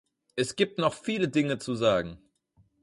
[0.35, 2.17] Es gibt noch viele Dinge zu sagen.